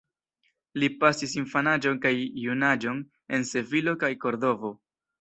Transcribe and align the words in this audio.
Li 0.83 0.89
pasis 1.03 1.35
infanaĝon 1.41 2.01
kaj 2.07 2.13
junaĝon 2.47 3.05
en 3.39 3.49
Sevilo 3.55 3.99
kaj 4.07 4.15
Kordovo. 4.27 4.79